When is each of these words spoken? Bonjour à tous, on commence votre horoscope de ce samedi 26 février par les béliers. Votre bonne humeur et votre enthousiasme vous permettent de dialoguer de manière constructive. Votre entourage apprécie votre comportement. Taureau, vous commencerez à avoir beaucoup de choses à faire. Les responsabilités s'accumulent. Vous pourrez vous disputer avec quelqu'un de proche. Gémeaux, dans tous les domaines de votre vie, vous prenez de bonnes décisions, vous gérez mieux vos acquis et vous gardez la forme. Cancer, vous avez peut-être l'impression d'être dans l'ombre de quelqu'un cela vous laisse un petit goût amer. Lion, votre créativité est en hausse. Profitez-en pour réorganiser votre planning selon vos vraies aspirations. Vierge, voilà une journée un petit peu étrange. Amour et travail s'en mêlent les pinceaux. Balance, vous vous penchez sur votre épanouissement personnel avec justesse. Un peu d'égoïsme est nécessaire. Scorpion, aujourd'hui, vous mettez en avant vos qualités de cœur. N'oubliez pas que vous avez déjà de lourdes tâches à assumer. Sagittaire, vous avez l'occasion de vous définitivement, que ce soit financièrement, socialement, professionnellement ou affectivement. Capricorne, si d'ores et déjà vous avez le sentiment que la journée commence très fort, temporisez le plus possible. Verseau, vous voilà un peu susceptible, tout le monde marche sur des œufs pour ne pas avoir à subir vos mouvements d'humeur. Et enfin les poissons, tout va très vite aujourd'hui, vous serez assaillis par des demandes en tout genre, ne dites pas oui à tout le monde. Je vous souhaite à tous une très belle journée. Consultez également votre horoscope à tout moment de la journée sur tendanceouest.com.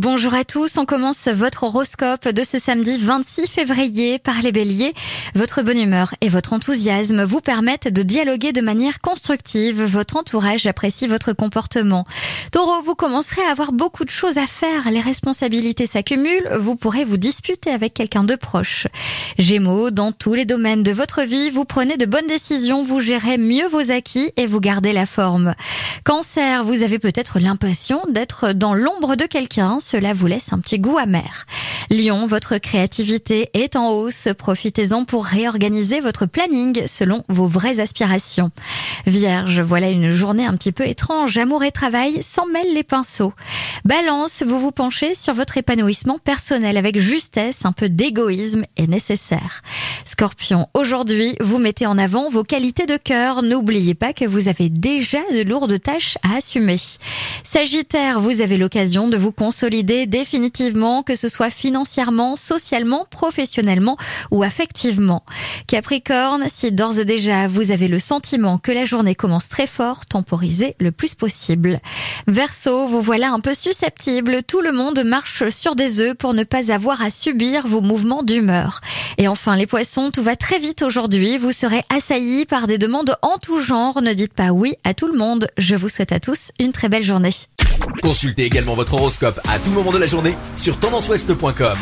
Bonjour 0.00 0.32
à 0.32 0.44
tous, 0.44 0.78
on 0.78 0.86
commence 0.86 1.28
votre 1.28 1.64
horoscope 1.64 2.26
de 2.26 2.42
ce 2.42 2.58
samedi 2.58 2.96
26 2.96 3.46
février 3.48 4.18
par 4.18 4.40
les 4.40 4.50
béliers. 4.50 4.94
Votre 5.34 5.60
bonne 5.60 5.78
humeur 5.78 6.14
et 6.22 6.30
votre 6.30 6.54
enthousiasme 6.54 7.22
vous 7.22 7.42
permettent 7.42 7.92
de 7.92 8.02
dialoguer 8.02 8.52
de 8.52 8.62
manière 8.62 9.00
constructive. 9.00 9.84
Votre 9.84 10.16
entourage 10.16 10.64
apprécie 10.66 11.06
votre 11.06 11.34
comportement. 11.34 12.06
Taureau, 12.50 12.80
vous 12.80 12.94
commencerez 12.94 13.42
à 13.42 13.50
avoir 13.50 13.72
beaucoup 13.72 14.06
de 14.06 14.10
choses 14.10 14.38
à 14.38 14.46
faire. 14.46 14.90
Les 14.90 15.02
responsabilités 15.02 15.84
s'accumulent. 15.84 16.48
Vous 16.58 16.76
pourrez 16.76 17.04
vous 17.04 17.18
disputer 17.18 17.70
avec 17.70 17.92
quelqu'un 17.92 18.24
de 18.24 18.36
proche. 18.36 18.86
Gémeaux, 19.38 19.90
dans 19.90 20.12
tous 20.12 20.32
les 20.32 20.46
domaines 20.46 20.82
de 20.82 20.92
votre 20.92 21.24
vie, 21.24 21.50
vous 21.50 21.66
prenez 21.66 21.98
de 21.98 22.06
bonnes 22.06 22.26
décisions, 22.26 22.82
vous 22.84 23.00
gérez 23.00 23.36
mieux 23.36 23.68
vos 23.68 23.90
acquis 23.90 24.32
et 24.38 24.46
vous 24.46 24.60
gardez 24.60 24.94
la 24.94 25.04
forme. 25.04 25.54
Cancer, 26.06 26.64
vous 26.64 26.82
avez 26.82 26.98
peut-être 26.98 27.38
l'impression 27.38 28.00
d'être 28.08 28.54
dans 28.54 28.72
l'ombre 28.72 29.14
de 29.14 29.26
quelqu'un 29.26 29.78
cela 29.90 30.12
vous 30.12 30.28
laisse 30.28 30.52
un 30.52 30.60
petit 30.60 30.78
goût 30.78 30.98
amer. 30.98 31.46
Lion, 31.90 32.26
votre 32.26 32.58
créativité 32.58 33.50
est 33.54 33.74
en 33.74 33.90
hausse. 33.90 34.28
Profitez-en 34.38 35.04
pour 35.04 35.24
réorganiser 35.24 35.98
votre 35.98 36.26
planning 36.26 36.86
selon 36.86 37.24
vos 37.28 37.48
vraies 37.48 37.80
aspirations. 37.80 38.52
Vierge, 39.06 39.60
voilà 39.60 39.90
une 39.90 40.12
journée 40.12 40.46
un 40.46 40.54
petit 40.54 40.70
peu 40.70 40.86
étrange. 40.86 41.36
Amour 41.38 41.64
et 41.64 41.72
travail 41.72 42.22
s'en 42.22 42.46
mêlent 42.46 42.72
les 42.72 42.84
pinceaux. 42.84 43.32
Balance, 43.84 44.44
vous 44.46 44.60
vous 44.60 44.70
penchez 44.70 45.16
sur 45.16 45.34
votre 45.34 45.56
épanouissement 45.56 46.20
personnel 46.20 46.76
avec 46.76 46.96
justesse. 47.00 47.64
Un 47.64 47.72
peu 47.72 47.88
d'égoïsme 47.88 48.62
est 48.76 48.86
nécessaire. 48.86 49.62
Scorpion, 50.04 50.68
aujourd'hui, 50.74 51.34
vous 51.40 51.58
mettez 51.58 51.86
en 51.86 51.98
avant 51.98 52.28
vos 52.28 52.44
qualités 52.44 52.86
de 52.86 52.96
cœur. 52.96 53.42
N'oubliez 53.42 53.94
pas 53.94 54.12
que 54.12 54.24
vous 54.24 54.46
avez 54.46 54.68
déjà 54.68 55.18
de 55.32 55.42
lourdes 55.42 55.80
tâches 55.82 56.16
à 56.22 56.36
assumer. 56.36 56.78
Sagittaire, 57.42 58.20
vous 58.20 58.40
avez 58.40 58.56
l'occasion 58.56 59.08
de 59.08 59.16
vous 59.16 59.32
définitivement, 59.82 61.02
que 61.02 61.14
ce 61.14 61.28
soit 61.28 61.50
financièrement, 61.50 62.36
socialement, 62.36 63.06
professionnellement 63.10 63.96
ou 64.30 64.42
affectivement. 64.42 65.24
Capricorne, 65.66 66.44
si 66.48 66.72
d'ores 66.72 66.98
et 66.98 67.04
déjà 67.04 67.48
vous 67.48 67.70
avez 67.70 67.88
le 67.88 67.98
sentiment 67.98 68.58
que 68.58 68.72
la 68.72 68.84
journée 68.84 69.14
commence 69.14 69.48
très 69.48 69.66
fort, 69.66 70.06
temporisez 70.06 70.76
le 70.80 70.92
plus 70.92 71.14
possible. 71.14 71.80
Verseau, 72.26 72.86
vous 72.86 73.00
voilà 73.00 73.30
un 73.30 73.40
peu 73.40 73.54
susceptible, 73.54 74.42
tout 74.42 74.60
le 74.60 74.72
monde 74.72 75.02
marche 75.04 75.48
sur 75.48 75.74
des 75.74 76.00
œufs 76.00 76.14
pour 76.14 76.34
ne 76.34 76.44
pas 76.44 76.72
avoir 76.72 77.02
à 77.02 77.10
subir 77.10 77.66
vos 77.66 77.80
mouvements 77.80 78.22
d'humeur. 78.22 78.80
Et 79.18 79.28
enfin 79.28 79.56
les 79.56 79.66
poissons, 79.66 80.10
tout 80.10 80.22
va 80.22 80.36
très 80.36 80.58
vite 80.58 80.82
aujourd'hui, 80.82 81.38
vous 81.38 81.52
serez 81.52 81.82
assaillis 81.94 82.46
par 82.46 82.66
des 82.66 82.78
demandes 82.78 83.16
en 83.22 83.38
tout 83.38 83.60
genre, 83.60 84.02
ne 84.02 84.12
dites 84.12 84.34
pas 84.34 84.52
oui 84.52 84.74
à 84.84 84.94
tout 84.94 85.08
le 85.08 85.18
monde. 85.18 85.48
Je 85.56 85.76
vous 85.76 85.88
souhaite 85.88 86.12
à 86.12 86.20
tous 86.20 86.52
une 86.58 86.72
très 86.72 86.88
belle 86.88 87.02
journée. 87.02 87.30
Consultez 88.02 88.44
également 88.44 88.74
votre 88.74 88.94
horoscope 88.94 89.40
à 89.48 89.58
tout 89.58 89.70
moment 89.70 89.92
de 89.92 89.98
la 89.98 90.06
journée 90.06 90.36
sur 90.56 90.78
tendanceouest.com. 90.78 91.78